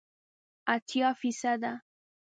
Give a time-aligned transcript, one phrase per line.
[0.75, 1.73] اتیا فیصده